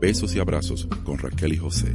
[0.00, 1.94] Besos y abrazos con Raquel y José.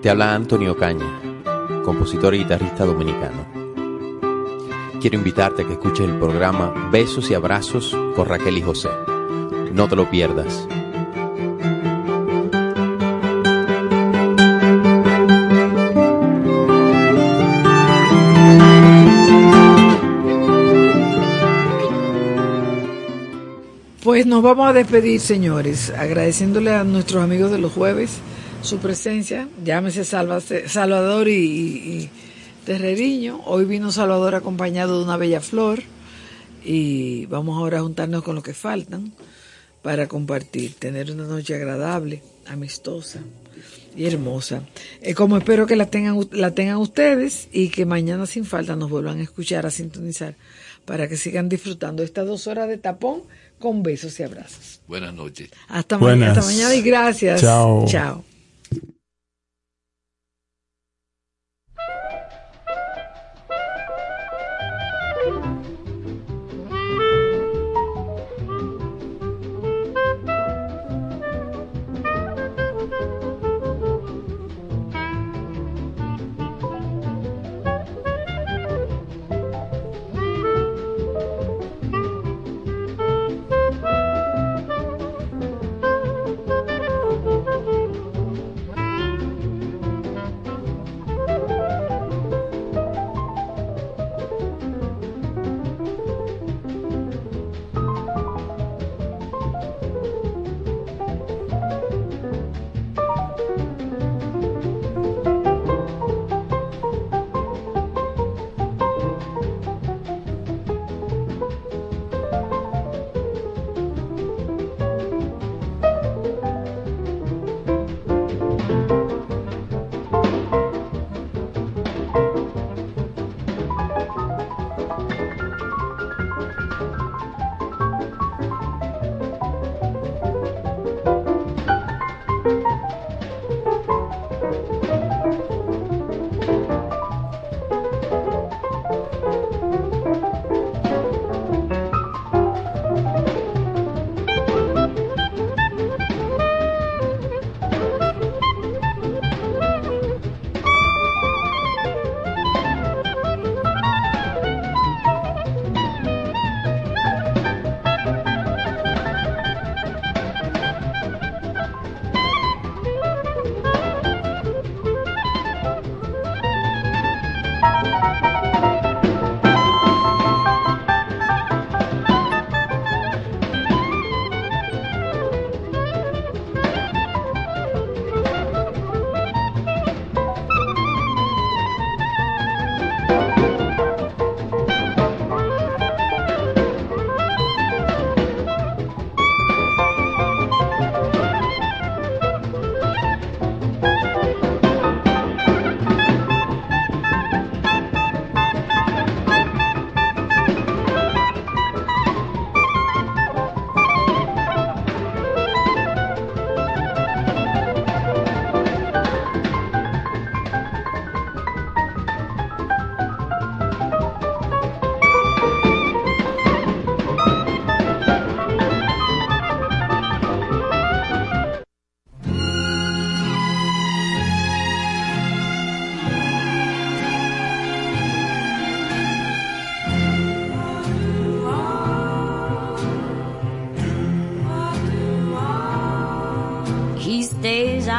[0.00, 1.20] Te habla Antonio Caña,
[1.84, 3.44] compositor y guitarrista dominicano.
[5.02, 8.88] Quiero invitarte a que escuches el programa Besos y Abrazos con Raquel y José.
[9.70, 10.66] No te lo pierdas.
[24.02, 28.22] Pues nos vamos a despedir, señores, agradeciéndole a nuestros amigos de los jueves
[28.64, 29.48] su presencia.
[29.64, 31.36] Llámese Salva- Salvador y, y-
[32.02, 32.10] y
[32.64, 33.40] Terreriño.
[33.44, 35.82] Hoy vino Salvador acompañado de una bella flor
[36.64, 39.12] y vamos ahora a juntarnos con los que faltan
[39.82, 43.20] para compartir, tener una noche agradable, amistosa
[43.94, 44.62] y hermosa.
[45.02, 48.88] Eh, como espero que la tengan, la tengan ustedes y que mañana sin falta nos
[48.88, 50.36] vuelvan a escuchar, a sintonizar,
[50.86, 53.22] para que sigan disfrutando estas dos horas de tapón
[53.58, 54.80] con besos y abrazos.
[54.88, 55.50] Buenas noches.
[55.68, 56.38] Hasta, mañana, Buenas.
[56.38, 57.40] hasta mañana y gracias.
[57.42, 57.84] Chao.
[57.86, 58.24] Chao.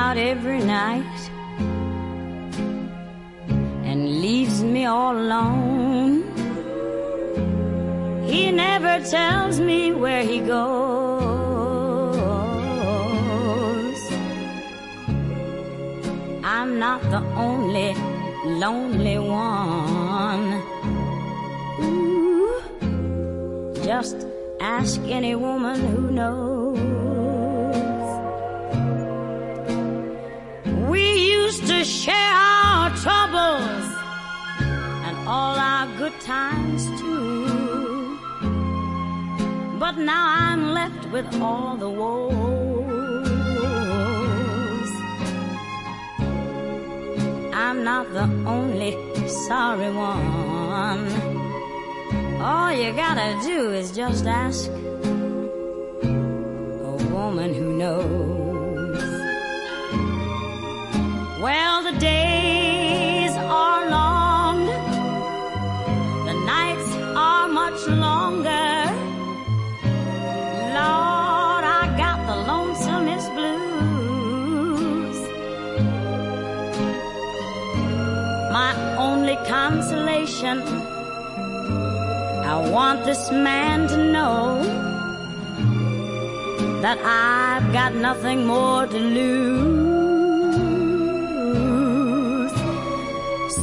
[0.05, 1.19] Out every night
[3.87, 6.11] and leaves me all alone.
[8.31, 10.79] He never tells me where he goes.
[16.57, 17.89] I'm not the only
[18.63, 20.45] lonely one.
[21.81, 22.61] Ooh,
[23.89, 24.17] just
[24.59, 26.44] ask any woman who knows.
[39.95, 42.35] But now I'm left with all the woes.
[47.53, 48.91] I'm not the only
[49.29, 51.07] sorry one.
[52.41, 54.73] All you gotta do is just ask a
[57.13, 59.01] woman who knows.
[61.41, 62.44] Well, the days
[82.51, 84.63] I want this man to know
[86.81, 89.85] that I've got nothing more to lose.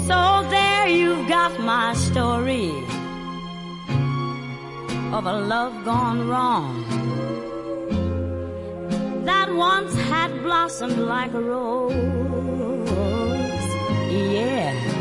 [0.07, 2.71] So there you've got my story
[5.13, 6.85] of a love gone wrong
[9.25, 11.93] that once had blossomed like a rose.
[14.13, 14.92] Yeah,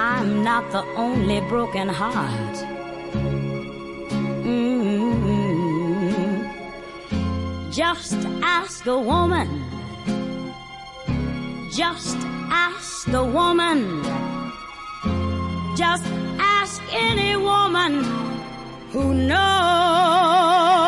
[0.00, 2.56] I'm not the only broken heart.
[4.44, 4.94] Mm.
[7.72, 9.48] Just ask a woman.
[11.72, 12.16] Just
[12.48, 14.04] ask a woman.
[15.76, 16.04] Just
[16.38, 18.04] ask any woman
[18.92, 20.87] who knows.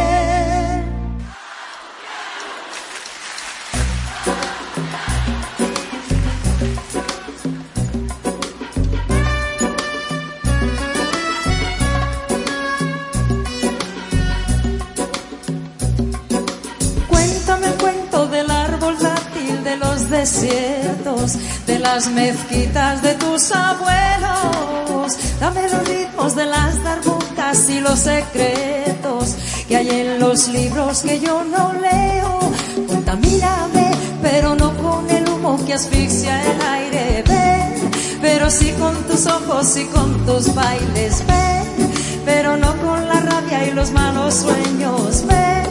[21.93, 25.17] las mezquitas de tus abuelos.
[25.41, 29.35] Dame los ritmos de las darbucas y los secretos
[29.67, 32.39] que hay en los libros que yo no leo.
[32.87, 33.91] Contamíname,
[34.21, 37.23] pero no con el humo que asfixia el aire.
[37.27, 37.91] Ven,
[38.21, 41.21] pero sí con tus ojos y con tus bailes.
[41.27, 41.91] Ven,
[42.23, 45.25] pero no con la rabia y los malos sueños.
[45.27, 45.61] Ven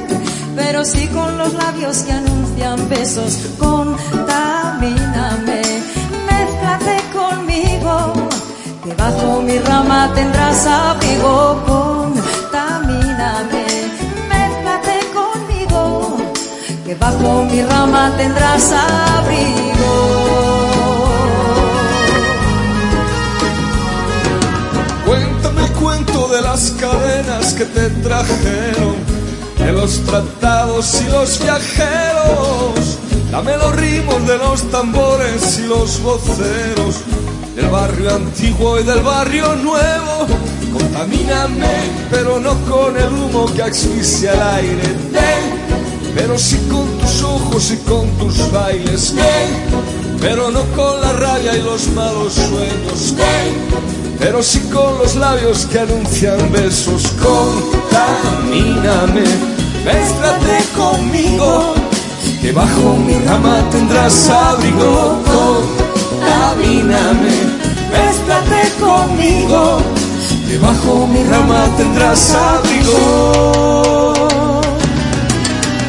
[0.56, 3.38] pero sí con los labios que anuncian besos.
[3.58, 5.62] Contamíname,
[8.90, 11.62] que bajo mi rama tendrás abrigo.
[12.50, 13.66] Contamíname,
[14.28, 16.16] mézclate conmigo,
[16.84, 19.92] que bajo mi rama tendrás abrigo.
[25.06, 28.96] Cuéntame el cuento de las cadenas que te trajeron
[29.58, 32.98] de los tratados y los viajeros.
[33.30, 36.96] Dame los ritmos de los tambores y los voceros,
[37.60, 40.26] del barrio antiguo y del barrio nuevo.
[40.72, 41.66] Contamíname,
[42.10, 44.88] pero no con el humo que asfixia el aire.
[45.12, 49.14] Ven, pero sí con tus ojos y con tus bailes.
[49.14, 49.50] Ven,
[50.20, 53.14] pero no con la rabia y los malos sueños.
[53.16, 53.54] Ven,
[54.18, 57.12] pero sí con los labios que anuncian besos.
[57.22, 59.24] Contamíname,
[59.84, 61.74] mézclate conmigo,
[62.40, 65.89] que bajo mi rama tendrás abrigo.
[67.92, 69.82] Mézclate conmigo,
[70.48, 74.14] que bajo mi rama tendrás abrigo.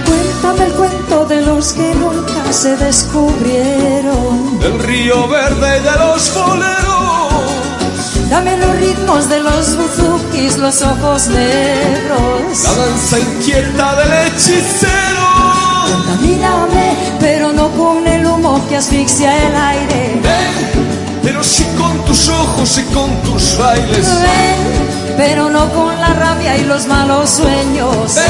[0.06, 4.60] Cuéntame el cuento de los que nunca se descubrieron.
[4.60, 6.92] Del río verde y de los boleros
[8.32, 12.64] Dame los ritmos de los buzukis, los ojos negros.
[12.64, 15.11] La danza inquieta del hechicero.
[16.12, 20.20] Contamíname, pero no con el humo que asfixia el aire.
[20.22, 20.52] Ven,
[21.24, 24.08] pero sí con tus ojos y con tus bailes.
[24.22, 24.58] Ven,
[25.16, 28.16] pero no con la rabia y los malos sueños.
[28.16, 28.26] Ven,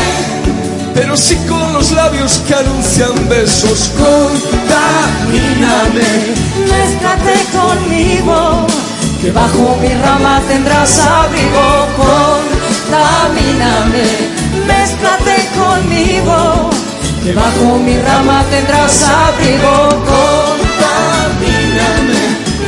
[0.94, 3.90] pero sí con los labios que anuncian besos.
[3.98, 6.06] Contamíname,
[6.70, 8.68] mézclate conmigo
[9.22, 11.88] que bajo mi rama tendrás abrigo,
[12.90, 14.04] contamíname,
[14.66, 16.71] mézclate conmigo,
[17.24, 21.42] que bajo mi rama tendrás abrigo, contamíname,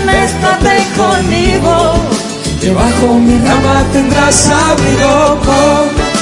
[0.05, 1.75] mézclate conmigo,
[2.61, 5.39] que bajo mi rama tendrás abrigo,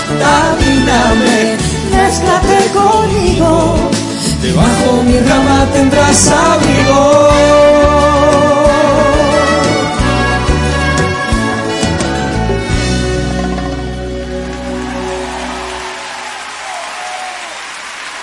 [0.08, 1.58] contamíname,
[1.92, 3.52] mézclate conmigo,
[4.42, 7.32] que bajo mi rama tendrás abrigo.